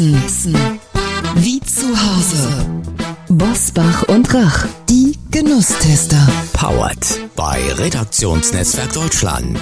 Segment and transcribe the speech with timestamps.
[0.00, 0.24] Essen.
[0.24, 0.80] Essen.
[1.34, 2.48] Wie zu Hause.
[3.28, 4.66] Bosbach und Rach.
[4.88, 6.26] Die Genusstester.
[6.54, 9.58] Powered bei Redaktionsnetzwerk Deutschland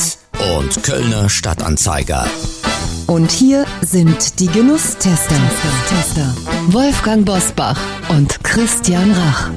[0.56, 2.24] und Kölner Stadtanzeiger.
[3.08, 5.34] Und hier sind die Genusstester.
[6.68, 9.50] Wolfgang Bosbach und Christian Rach.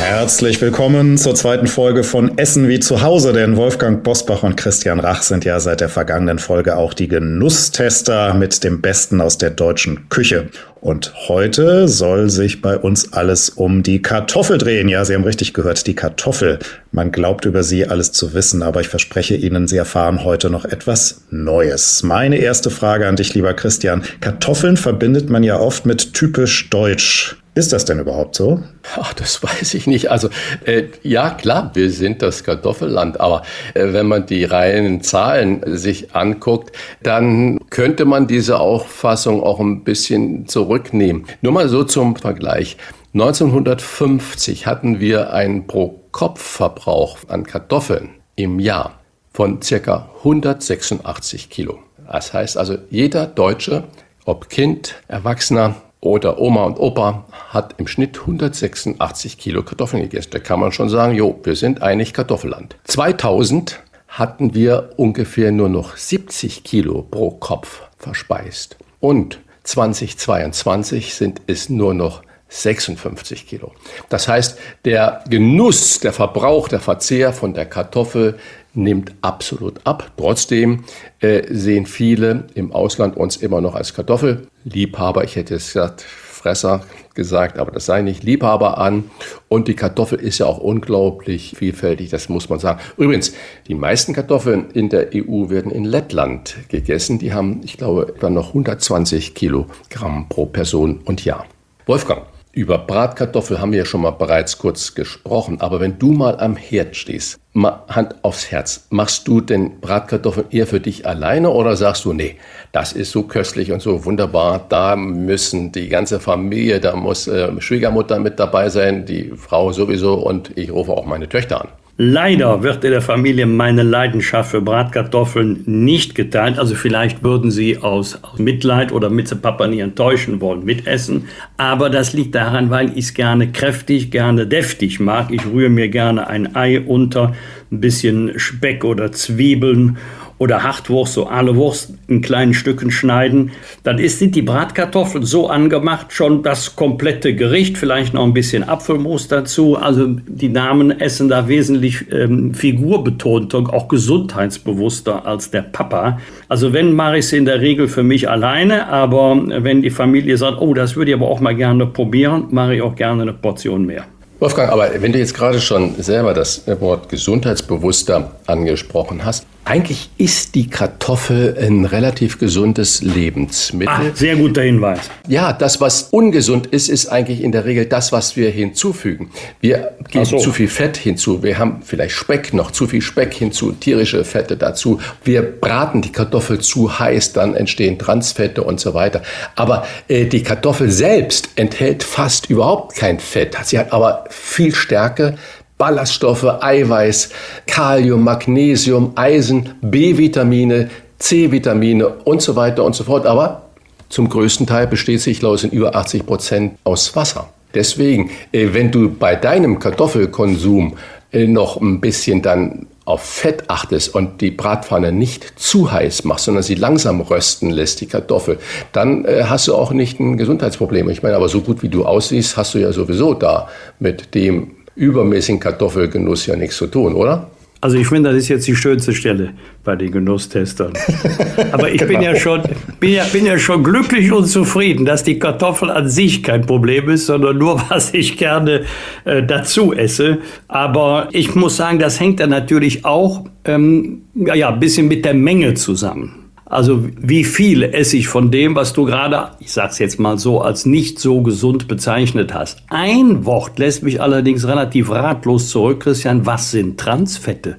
[0.00, 5.00] Herzlich willkommen zur zweiten Folge von Essen wie zu Hause, denn Wolfgang Bosbach und Christian
[5.00, 9.50] Rach sind ja seit der vergangenen Folge auch die Genusstester mit dem Besten aus der
[9.50, 10.50] deutschen Küche.
[10.80, 14.88] Und heute soll sich bei uns alles um die Kartoffel drehen.
[14.88, 16.60] Ja, Sie haben richtig gehört, die Kartoffel.
[16.92, 20.64] Man glaubt über sie alles zu wissen, aber ich verspreche Ihnen, Sie erfahren heute noch
[20.64, 22.04] etwas Neues.
[22.04, 24.04] Meine erste Frage an dich, lieber Christian.
[24.20, 27.36] Kartoffeln verbindet man ja oft mit typisch deutsch.
[27.58, 28.62] Ist das denn überhaupt so?
[28.94, 30.12] Ach, das weiß ich nicht.
[30.12, 30.28] Also
[30.64, 33.42] äh, ja, klar, wir sind das Kartoffelland, aber
[33.74, 36.70] äh, wenn man die reinen Zahlen sich anguckt,
[37.02, 41.26] dann könnte man diese Auffassung auch ein bisschen zurücknehmen.
[41.42, 42.76] Nur mal so zum Vergleich.
[43.14, 49.00] 1950 hatten wir einen Pro-Kopf-Verbrauch an Kartoffeln im Jahr
[49.32, 51.80] von circa 186 Kilo.
[52.06, 53.82] Das heißt also, jeder Deutsche,
[54.24, 60.30] ob Kind, Erwachsener, oder Oma und Opa hat im Schnitt 186 Kilo Kartoffeln gegessen.
[60.32, 62.76] Da kann man schon sagen, jo, wir sind eigentlich Kartoffelland.
[62.84, 68.76] 2000 hatten wir ungefähr nur noch 70 Kilo pro Kopf verspeist.
[69.00, 73.72] Und 2022 sind es nur noch 56 Kilo.
[74.08, 78.38] Das heißt, der Genuss, der Verbrauch, der Verzehr von der Kartoffel
[78.74, 80.12] nimmt absolut ab.
[80.16, 80.84] Trotzdem
[81.20, 86.82] äh, sehen viele im Ausland uns immer noch als Kartoffelliebhaber, ich hätte es gesagt, Fresser
[87.14, 89.10] gesagt, aber das sei nicht Liebhaber an.
[89.48, 92.80] Und die Kartoffel ist ja auch unglaublich vielfältig, das muss man sagen.
[92.96, 93.34] Übrigens,
[93.66, 97.18] die meisten Kartoffeln in der EU werden in Lettland gegessen.
[97.18, 101.44] Die haben, ich glaube, etwa noch 120 Kilogramm pro Person und Jahr.
[101.86, 102.22] Wolfgang,
[102.58, 106.56] über Bratkartoffel haben wir ja schon mal bereits kurz gesprochen, aber wenn du mal am
[106.56, 111.76] Herd stehst, mal Hand aufs Herz, machst du denn Bratkartoffeln eher für dich alleine oder
[111.76, 112.34] sagst du, nee,
[112.72, 117.48] das ist so köstlich und so wunderbar, da müssen die ganze Familie, da muss äh,
[117.60, 121.68] Schwiegermutter mit dabei sein, die Frau sowieso und ich rufe auch meine Töchter an.
[122.00, 126.56] Leider wird in der Familie meine Leidenschaft für Bratkartoffeln nicht geteilt.
[126.56, 131.26] Also vielleicht würden sie aus, Mitleid oder mit Papa nie enttäuschen wollen mitessen.
[131.56, 135.32] Aber das liegt daran, weil ich es gerne kräftig, gerne deftig mag.
[135.32, 137.34] Ich rühre mir gerne ein Ei unter,
[137.72, 139.96] ein bisschen Speck oder Zwiebeln
[140.38, 143.50] oder Hartwurst, so alle Wurst in kleinen Stücken schneiden.
[143.82, 148.62] Dann ist, sind die Bratkartoffeln so angemacht, schon das komplette Gericht, vielleicht noch ein bisschen
[148.62, 149.76] Apfelmus dazu.
[149.76, 156.20] Also die Damen essen da wesentlich ähm, figurbetonter, auch gesundheitsbewusster als der Papa.
[156.48, 160.36] Also wenn mache ich es in der Regel für mich alleine, aber wenn die Familie
[160.36, 163.32] sagt, oh, das würde ich aber auch mal gerne probieren, mache ich auch gerne eine
[163.32, 164.04] Portion mehr.
[164.40, 170.54] Wolfgang, aber wenn du jetzt gerade schon selber das Wort gesundheitsbewusster angesprochen hast, eigentlich ist
[170.54, 173.94] die Kartoffel ein relativ gesundes Lebensmittel.
[174.10, 175.00] Ach, sehr guter Hinweis.
[175.26, 179.30] Ja, das, was ungesund ist, ist eigentlich in der Regel das, was wir hinzufügen.
[179.60, 180.38] Wir geben so.
[180.38, 181.42] zu viel Fett hinzu.
[181.42, 185.00] Wir haben vielleicht Speck, noch zu viel Speck hinzu, tierische Fette dazu.
[185.22, 189.22] Wir braten die Kartoffel zu heiß, dann entstehen Transfette und so weiter.
[189.54, 193.54] Aber äh, die Kartoffel selbst enthält fast überhaupt kein Fett.
[193.64, 195.36] Sie hat aber viel Stärke,
[195.78, 197.30] Ballaststoffe, Eiweiß,
[197.66, 203.26] Kalium, Magnesium, Eisen, B-Vitamine, C-Vitamine und so weiter und so fort.
[203.26, 203.62] Aber
[204.08, 207.48] zum größten Teil besteht sich, ich, in über 80 Prozent aus Wasser.
[207.74, 210.96] Deswegen, äh, wenn du bei deinem Kartoffelkonsum
[211.32, 216.46] äh, noch ein bisschen dann auf Fett achtest und die Bratpfanne nicht zu heiß machst,
[216.46, 218.58] sondern sie langsam rösten lässt, die Kartoffel,
[218.92, 221.08] dann äh, hast du auch nicht ein Gesundheitsproblem.
[221.10, 223.68] Ich meine, aber so gut wie du aussiehst, hast du ja sowieso da
[223.98, 227.50] mit dem übermäßigen Kartoffelgenuss ja nichts zu tun, oder?
[227.80, 229.50] Also ich finde, das ist jetzt die schönste Stelle
[229.84, 230.92] bei den Genusstestern.
[231.72, 232.12] Aber ich genau.
[232.12, 232.62] bin, ja schon,
[232.98, 237.08] bin, ja, bin ja schon glücklich und zufrieden, dass die Kartoffel an sich kein Problem
[237.08, 238.84] ist, sondern nur, was ich gerne
[239.24, 240.38] äh, dazu esse.
[240.66, 245.34] Aber ich muss sagen, das hängt dann natürlich auch ähm, ja, ein bisschen mit der
[245.34, 246.47] Menge zusammen.
[246.70, 250.60] Also wie viel esse ich von dem, was du gerade, ich sag's jetzt mal so,
[250.60, 252.82] als nicht so gesund bezeichnet hast.
[252.90, 256.44] Ein Wort lässt mich allerdings relativ ratlos zurück, Christian.
[256.44, 257.76] Was sind Transfette?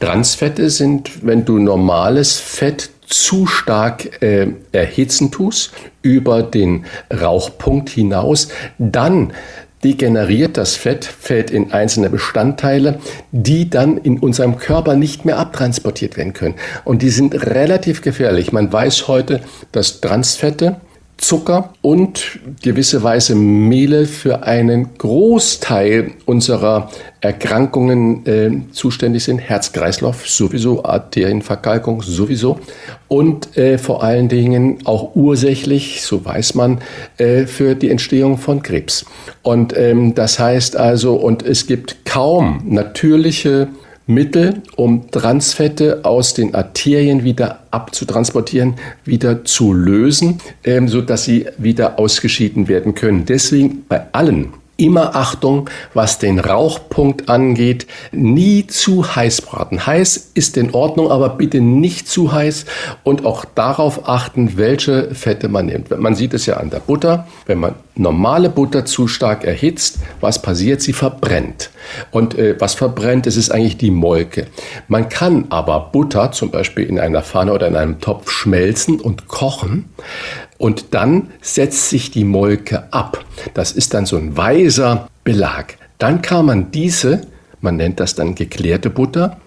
[0.00, 8.48] Transfette sind, wenn du normales Fett zu stark äh, erhitzen tust, über den Rauchpunkt hinaus,
[8.78, 9.34] dann
[9.84, 12.98] degeneriert, das Fett fällt in einzelne Bestandteile,
[13.32, 16.56] die dann in unserem Körper nicht mehr abtransportiert werden können.
[16.84, 18.52] Und die sind relativ gefährlich.
[18.52, 19.40] Man weiß heute,
[19.72, 20.80] dass Transfette
[21.20, 26.90] Zucker und gewisse Weise Mehle für einen Großteil unserer
[27.20, 29.38] Erkrankungen äh, zuständig sind.
[29.38, 32.58] Herz-Kreislauf sowieso, Arterienverkalkung sowieso
[33.08, 36.78] und äh, vor allen Dingen auch ursächlich, so weiß man,
[37.18, 39.04] äh, für die Entstehung von Krebs.
[39.42, 43.68] Und ähm, das heißt also, und es gibt kaum natürliche
[44.10, 48.74] Mittel, um Transfette aus den Arterien wieder abzutransportieren,
[49.04, 53.24] wieder zu lösen, ähm, sodass sie wieder ausgeschieden werden können.
[53.24, 57.86] Deswegen bei allen immer Achtung, was den Rauchpunkt angeht.
[58.12, 59.86] Nie zu heiß braten.
[59.86, 62.64] Heiß ist in Ordnung, aber bitte nicht zu heiß
[63.04, 65.96] und auch darauf achten, welche Fette man nimmt.
[65.96, 67.26] Man sieht es ja an der Butter.
[67.46, 70.80] Wenn man normale Butter zu stark erhitzt, was passiert?
[70.80, 71.70] Sie verbrennt.
[72.10, 74.46] Und äh, was verbrennt, das ist eigentlich die Molke.
[74.88, 79.28] Man kann aber Butter zum Beispiel in einer Pfanne oder in einem Topf schmelzen und
[79.28, 79.90] kochen.
[80.60, 83.24] Und dann setzt sich die Molke ab.
[83.54, 85.78] Das ist dann so ein weiser Belag.
[85.96, 87.22] Dann kann man diese,
[87.62, 89.38] man nennt das dann geklärte Butter,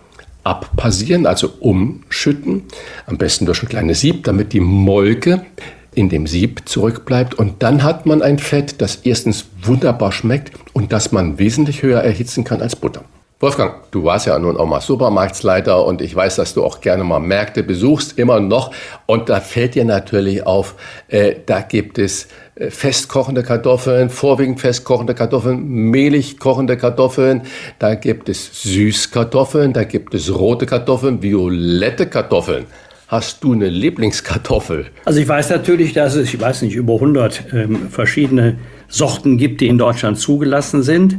[0.44, 2.63] abpassieren, also umschütten,
[3.06, 5.45] am besten durch ein kleines Sieb, damit die Molke
[5.94, 7.36] in dem Sieb zurückbleibt.
[7.36, 12.01] Und dann hat man ein Fett, das erstens wunderbar schmeckt und das man wesentlich höher
[12.01, 13.06] erhitzen kann als Butter.
[13.44, 17.04] Wolfgang, du warst ja nun auch mal Supermarktsleiter und ich weiß, dass du auch gerne
[17.04, 18.72] mal Märkte besuchst, immer noch.
[19.06, 20.75] Und da fällt dir natürlich auf,
[21.10, 27.42] äh, da gibt es äh, festkochende Kartoffeln, vorwiegend festkochende Kartoffeln, mehlig kochende Kartoffeln,
[27.80, 32.63] da gibt es Süßkartoffeln, da gibt es rote Kartoffeln, violette Kartoffeln.
[33.10, 34.86] Hast du eine Lieblingskartoffel?
[35.04, 38.57] Also ich weiß natürlich, dass es, ich weiß nicht, über 100 ähm, verschiedene
[38.88, 41.18] Sorten gibt, die in Deutschland zugelassen sind.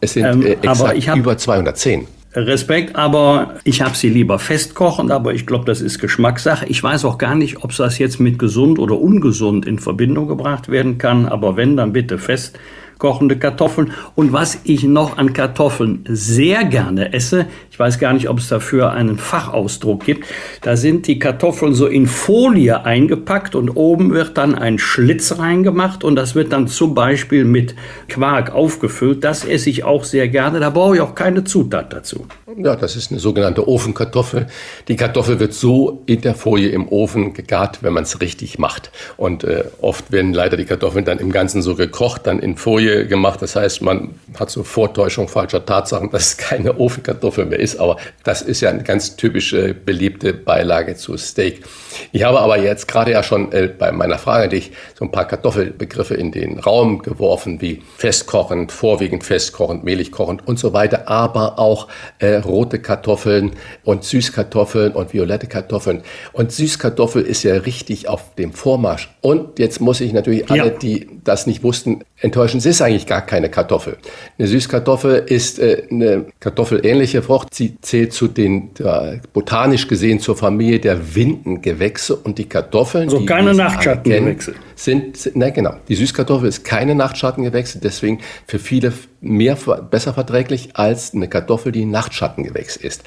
[0.00, 2.06] Es sind ähm, äh, aber ich hab, über 210.
[2.36, 6.66] Respekt, aber ich habe sie lieber festkochen, aber ich glaube, das ist Geschmackssache.
[6.66, 10.68] Ich weiß auch gar nicht, ob das jetzt mit gesund oder ungesund in Verbindung gebracht
[10.68, 12.58] werden kann, aber wenn, dann bitte fest
[12.98, 13.92] kochende Kartoffeln.
[14.14, 18.48] Und was ich noch an Kartoffeln sehr gerne esse, ich weiß gar nicht, ob es
[18.48, 20.26] dafür einen Fachausdruck gibt,
[20.62, 26.04] da sind die Kartoffeln so in Folie eingepackt und oben wird dann ein Schlitz reingemacht
[26.04, 27.74] und das wird dann zum Beispiel mit
[28.08, 29.24] Quark aufgefüllt.
[29.24, 30.60] Das esse ich auch sehr gerne.
[30.60, 32.26] Da brauche ich auch keine Zutat dazu.
[32.56, 34.46] Ja, das ist eine sogenannte Ofenkartoffel.
[34.88, 38.90] Die Kartoffel wird so in der Folie im Ofen gegart, wenn man es richtig macht.
[39.18, 42.85] Und äh, oft werden leider die Kartoffeln dann im Ganzen so gekocht, dann in Folie
[42.86, 43.42] gemacht.
[43.42, 47.78] Das heißt, man hat so Vortäuschung falscher Tatsachen, dass es keine Ofenkartoffel mehr ist.
[47.78, 51.64] Aber das ist ja eine ganz typische beliebte Beilage zu Steak.
[52.12, 55.26] Ich habe aber jetzt gerade ja schon äh, bei meiner Frage dich so ein paar
[55.26, 61.58] Kartoffelbegriffe in den Raum geworfen, wie festkochend, vorwiegend festkochend, mehlig kochend und so weiter, aber
[61.58, 63.52] auch äh, rote Kartoffeln
[63.84, 66.02] und Süßkartoffeln und violette Kartoffeln.
[66.32, 69.14] Und Süßkartoffel ist ja richtig auf dem Vormarsch.
[69.20, 72.58] Und jetzt muss ich natürlich alle, die das nicht wussten, enttäuschen.
[72.58, 73.96] Es ist eigentlich gar keine Kartoffel.
[74.38, 77.54] Eine Süßkartoffel ist äh, eine kartoffelähnliche Frucht.
[77.54, 83.04] Sie zählt zu den, äh, botanisch gesehen, zur Familie der Windengewächse und die Kartoffeln.
[83.04, 84.54] Also keine Nachtschattengewächse.
[84.74, 85.74] Sind, sind, nein, genau.
[85.88, 89.56] Die Süßkartoffel ist keine Nachtschattengewächse, deswegen für viele mehr,
[89.90, 93.02] besser verträglich als eine Kartoffel, die Nachtschattengewächs ist.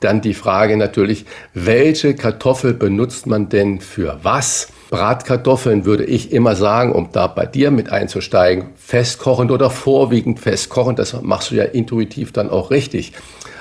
[0.00, 4.68] Dann die Frage natürlich, welche Kartoffel benutzt man denn für was?
[4.90, 10.98] Bratkartoffeln würde ich immer sagen, um da bei dir mit einzusteigen, festkochend oder vorwiegend festkochend.
[10.98, 13.12] Das machst du ja intuitiv dann auch richtig.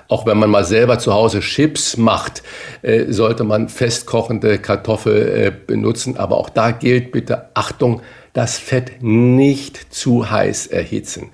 [0.07, 2.41] Auch wenn man mal selber zu Hause Chips macht,
[2.81, 6.17] äh, sollte man festkochende Kartoffel äh, benutzen.
[6.17, 8.01] Aber auch da gilt bitte Achtung,
[8.33, 11.29] das Fett nicht zu heiß erhitzen.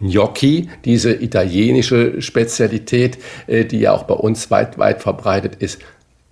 [0.00, 5.82] Gnocchi, diese italienische Spezialität, äh, die ja auch bei uns weit, weit verbreitet ist,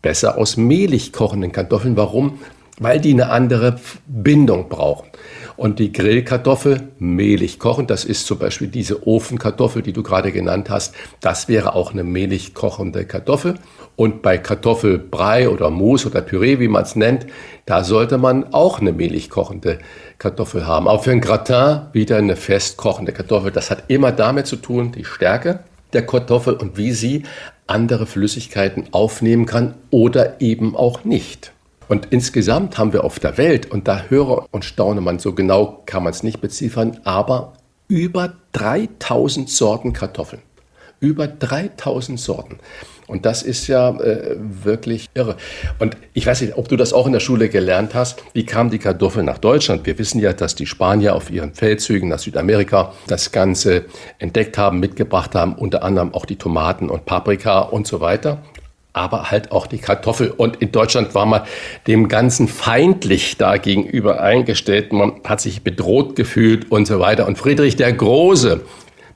[0.00, 1.94] besser aus mehlig kochenden Kartoffeln.
[1.98, 2.38] Warum?
[2.82, 5.08] Weil die eine andere Bindung brauchen.
[5.56, 10.70] Und die Grillkartoffel mehlig kochen, das ist zum Beispiel diese Ofenkartoffel, die du gerade genannt
[10.70, 13.54] hast, das wäre auch eine mehlig kochende Kartoffel.
[13.94, 17.26] Und bei Kartoffelbrei oder Mousse oder Püree, wie man es nennt,
[17.66, 19.78] da sollte man auch eine mehlig kochende
[20.18, 20.88] Kartoffel haben.
[20.88, 23.52] Auch für ein Gratin wieder eine fest kochende Kartoffel.
[23.52, 25.60] Das hat immer damit zu tun, die Stärke
[25.92, 27.24] der Kartoffel und wie sie
[27.66, 31.52] andere Flüssigkeiten aufnehmen kann oder eben auch nicht.
[31.88, 35.82] Und insgesamt haben wir auf der Welt, und da höre und staune man, so genau
[35.86, 37.54] kann man es nicht beziffern, aber
[37.88, 40.42] über 3000 Sorten Kartoffeln.
[41.00, 42.58] Über 3000 Sorten.
[43.08, 45.36] Und das ist ja äh, wirklich irre.
[45.78, 48.22] Und ich weiß nicht, ob du das auch in der Schule gelernt hast.
[48.32, 49.84] Wie kam die Kartoffel nach Deutschland?
[49.84, 53.84] Wir wissen ja, dass die Spanier auf ihren Feldzügen nach Südamerika das Ganze
[54.18, 58.38] entdeckt haben, mitgebracht haben, unter anderem auch die Tomaten und Paprika und so weiter
[58.92, 60.30] aber halt auch die Kartoffel.
[60.30, 61.42] Und in Deutschland war man
[61.86, 64.92] dem Ganzen feindlich da gegenüber eingestellt.
[64.92, 67.26] Man hat sich bedroht gefühlt und so weiter.
[67.26, 68.60] Und Friedrich der Große,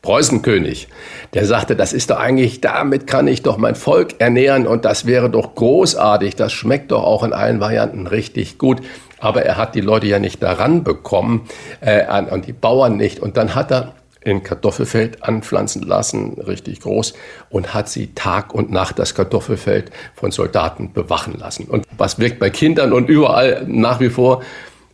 [0.00, 0.88] Preußenkönig,
[1.34, 5.04] der sagte, das ist doch eigentlich, damit kann ich doch mein Volk ernähren und das
[5.04, 6.36] wäre doch großartig.
[6.36, 8.80] Das schmeckt doch auch in allen Varianten richtig gut.
[9.18, 11.48] Aber er hat die Leute ja nicht daran bekommen
[11.80, 13.18] äh, und die Bauern nicht.
[13.18, 13.94] Und dann hat er
[14.26, 17.14] in Kartoffelfeld anpflanzen lassen, richtig groß,
[17.48, 21.66] und hat sie Tag und Nacht das Kartoffelfeld von Soldaten bewachen lassen.
[21.66, 24.42] Und was wirkt bei Kindern und überall nach wie vor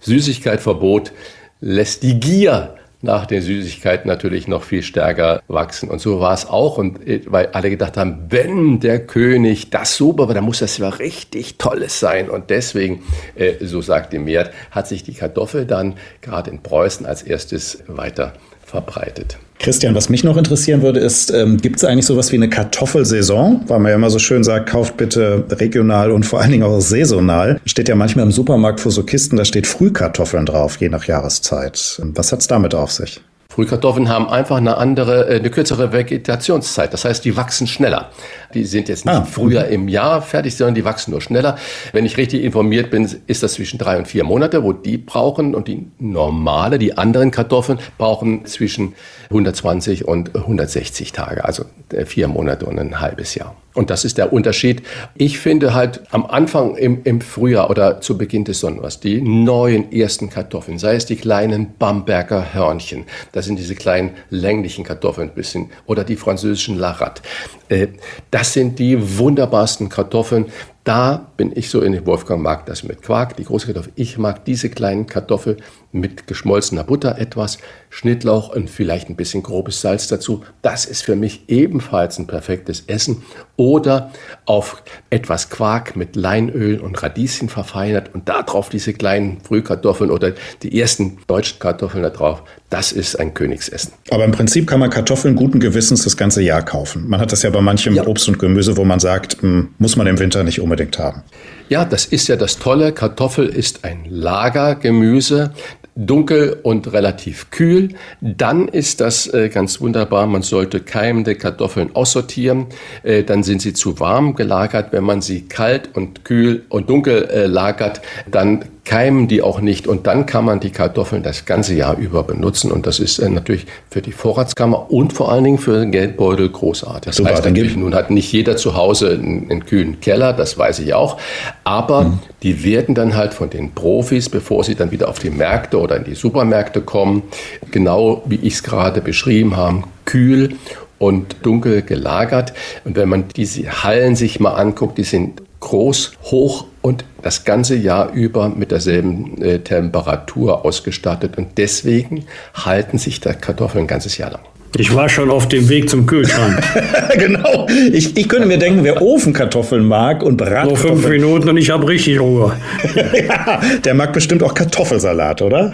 [0.01, 1.13] Süßigkeitverbot,
[1.61, 5.89] lässt die Gier nach den Süßigkeiten natürlich noch viel stärker wachsen.
[5.89, 6.77] Und so war es auch.
[6.77, 10.77] Und äh, weil alle gedacht haben, wenn der König das super war, dann muss das
[10.79, 12.31] ja richtig Tolles sein.
[12.31, 13.03] Und deswegen,
[13.35, 17.83] äh, so sagt die Meert, hat sich die Kartoffel dann gerade in Preußen als erstes
[17.89, 18.35] weiter
[18.73, 19.39] verbreitet.
[19.59, 23.61] Christian, was mich noch interessieren würde, ist, ähm, gibt es eigentlich sowas wie eine Kartoffelsaison?
[23.69, 26.81] Weil man ja immer so schön sagt, kauft bitte regional und vor allen Dingen auch
[26.81, 27.61] saisonal.
[27.67, 32.01] Steht ja manchmal im Supermarkt vor so Kisten, da steht Frühkartoffeln drauf, je nach Jahreszeit.
[32.15, 33.21] Was hat es damit auf sich?
[33.53, 36.95] Frühkartoffeln haben einfach eine andere, äh, eine kürzere Vegetationszeit.
[36.95, 38.11] Das heißt, die wachsen schneller.
[38.55, 41.59] Die sind jetzt nicht ah, früher im Jahr fertig, sondern die wachsen nur schneller.
[41.93, 45.55] Wenn ich richtig informiert bin, ist das zwischen drei und vier Monate, wo die brauchen
[45.55, 48.95] und die normale, die anderen Kartoffeln brauchen zwischen
[49.29, 53.55] 120 und 160 Tage, also äh, vier Monate und ein halbes Jahr.
[53.75, 54.83] Und das ist der Unterschied.
[55.15, 59.93] Ich finde halt am Anfang im, im Frühjahr oder zu Beginn des Sommers die neuen
[59.93, 65.35] ersten Kartoffeln, sei es die kleinen Bamberger Hörnchen, das sind diese kleinen länglichen Kartoffeln ein
[65.35, 67.23] bisschen, oder die französischen Larat.
[67.69, 67.89] Äh,
[68.31, 70.47] das sind die wunderbarsten Kartoffeln.
[70.85, 73.93] Da bin ich so in den Wolfgang mag das mit Quark, die große Kartoffel.
[73.95, 75.59] Ich mag diese kleinen Kartoffeln
[75.93, 77.59] mit geschmolzener Butter etwas,
[77.95, 80.43] Schnittlauch und vielleicht ein bisschen grobes Salz dazu.
[80.63, 83.23] Das ist für mich ebenfalls ein perfektes Essen.
[83.57, 84.11] Oder
[84.47, 90.33] auf etwas Quark mit Leinöl und Radieschen verfeinert und darauf diese kleinen Frühkartoffeln oder
[90.63, 92.43] die ersten deutschen Kartoffeln da drauf.
[92.71, 93.93] Das ist ein Königsessen.
[94.11, 97.07] Aber im Prinzip kann man Kartoffeln guten Gewissens das ganze Jahr kaufen.
[97.07, 98.07] Man hat das ja bei manchem ja.
[98.07, 101.25] Obst und Gemüse, wo man sagt, hm, muss man im Winter nicht unbedingt haben.
[101.69, 102.93] Ja, das ist ja das Tolle.
[102.93, 105.53] Kartoffel ist ein Lagergemüse
[105.95, 107.91] dunkel und relativ kühl.
[108.21, 110.27] Dann ist das äh, ganz wunderbar.
[110.27, 112.67] Man sollte keimende Kartoffeln aussortieren.
[113.03, 114.93] Äh, dann sind sie zu warm gelagert.
[114.93, 119.87] Wenn man sie kalt und kühl und dunkel äh, lagert, dann keimen die auch nicht
[119.87, 123.29] und dann kann man die Kartoffeln das ganze Jahr über benutzen und das ist äh,
[123.29, 127.03] natürlich für die Vorratskammer und vor allen Dingen für den Geldbeutel großartig.
[127.05, 130.59] Das Super, heißt natürlich, nun hat nicht jeder zu Hause einen, einen kühlen Keller, das
[130.59, 131.19] weiß ich auch,
[131.63, 132.19] aber mhm.
[132.43, 135.97] die werden dann halt von den Profis, bevor sie dann wieder auf die Märkte oder
[135.97, 137.23] in die Supermärkte kommen,
[137.71, 140.57] genau wie ich es gerade beschrieben habe, kühl
[140.99, 142.53] und dunkel gelagert.
[142.85, 147.77] Und wenn man diese Hallen sich mal anguckt, die sind groß, hoch und das ganze
[147.77, 151.39] Jahr über mit derselben äh, Temperatur ausgestattet.
[151.39, 154.43] Und deswegen halten sich da Kartoffeln ein ganzes Jahr lang.
[154.79, 156.63] Ich war schon auf dem Weg zum Kühlschrank.
[157.19, 157.67] genau.
[157.93, 160.95] Ich, ich könnte mir denken, wer Ofenkartoffeln mag und Bratkartoffeln.
[160.95, 162.57] Nur fünf Minuten und ich habe richtig Ruhe.
[163.29, 165.73] ja, der mag bestimmt auch Kartoffelsalat, oder?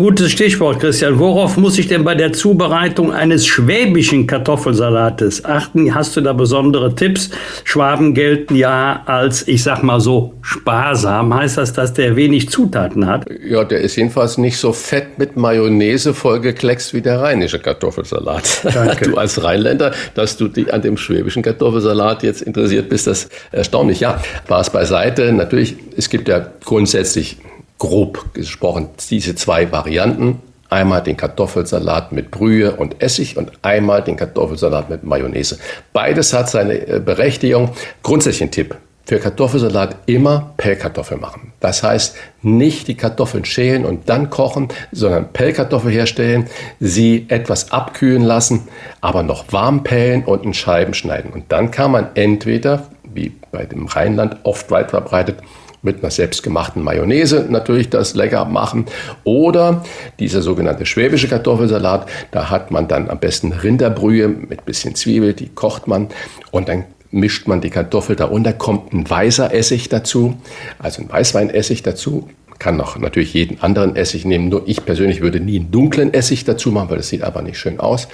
[0.00, 1.18] Gutes Stichwort, Christian.
[1.18, 5.94] Worauf muss ich denn bei der Zubereitung eines schwäbischen Kartoffelsalates achten?
[5.94, 7.28] Hast du da besondere Tipps?
[7.64, 11.34] Schwaben gelten ja als, ich sag mal so, sparsam.
[11.34, 13.26] Heißt das, dass der wenig Zutaten hat?
[13.46, 18.62] Ja, der ist jedenfalls nicht so fett mit Mayonnaise vollgekleckst wie der rheinische Kartoffelsalat.
[18.72, 19.04] Danke.
[19.10, 24.00] Du als Rheinländer, dass du dich an dem schwäbischen Kartoffelsalat jetzt interessiert bist, das erstaunlich.
[24.00, 25.30] Ja, Spaß beiseite.
[25.34, 27.36] Natürlich, es gibt ja grundsätzlich
[27.80, 30.40] grob gesprochen diese zwei Varianten.
[30.68, 35.58] Einmal den Kartoffelsalat mit Brühe und Essig und einmal den Kartoffelsalat mit Mayonnaise.
[35.92, 37.70] Beides hat seine äh, Berechtigung.
[38.04, 41.52] Grundsätzlich ein Tipp für Kartoffelsalat immer Pellkartoffel machen.
[41.58, 46.46] Das heißt, nicht die Kartoffeln schälen und dann kochen, sondern Pellkartoffel herstellen,
[46.78, 48.68] sie etwas abkühlen lassen,
[49.00, 51.32] aber noch warm pellen und in Scheiben schneiden.
[51.32, 55.38] Und dann kann man entweder, wie bei dem Rheinland oft weit verbreitet,
[55.82, 58.86] mit einer selbstgemachten Mayonnaise natürlich das lecker machen.
[59.24, 59.84] Oder
[60.18, 65.48] dieser sogenannte schwäbische Kartoffelsalat, da hat man dann am besten Rinderbrühe mit bisschen Zwiebel, die
[65.48, 66.08] kocht man
[66.50, 70.36] und dann mischt man die Kartoffel darunter, kommt ein weißer Essig dazu,
[70.78, 72.28] also ein Weißweinessig dazu,
[72.60, 74.48] kann noch natürlich jeden anderen Essig nehmen.
[74.48, 77.58] Nur ich persönlich würde nie einen dunklen Essig dazu machen, weil das sieht einfach nicht
[77.58, 78.06] schön aus.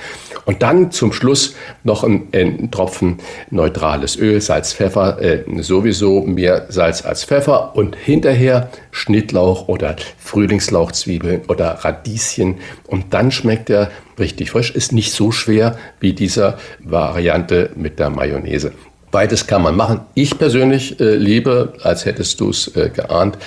[0.46, 3.18] Und dann zum Schluss noch ein, ein Tropfen
[3.50, 11.42] neutrales Öl, Salz, Pfeffer, äh, sowieso mehr Salz als Pfeffer und hinterher Schnittlauch oder Frühlingslauchzwiebeln
[11.48, 12.54] oder Radieschen
[12.86, 14.70] und dann schmeckt er richtig frisch.
[14.70, 18.72] Ist nicht so schwer wie dieser Variante mit der Mayonnaise.
[19.10, 20.00] Beides kann man machen.
[20.14, 23.38] Ich persönlich äh, liebe, als hättest du es äh, geahnt,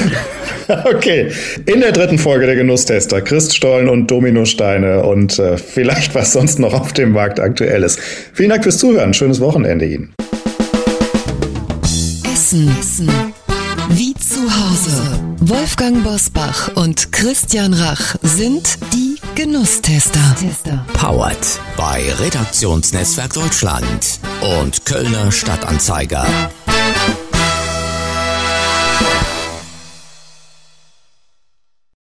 [0.85, 1.31] Okay,
[1.65, 6.73] in der dritten Folge der Genusstester Christstollen und Dominosteine und äh, vielleicht was sonst noch
[6.73, 7.99] auf dem Markt aktuell ist.
[8.33, 9.13] Vielen Dank fürs Zuhören.
[9.13, 10.13] Schönes Wochenende Ihnen.
[12.31, 12.69] Essen.
[12.79, 13.09] Essen.
[13.89, 15.19] Wie zu Hause.
[15.41, 20.35] Wolfgang Bosbach und Christian Rach sind die Genusstester.
[20.93, 24.19] Powered bei Redaktionsnetzwerk Deutschland
[24.59, 26.27] und Kölner Stadtanzeiger.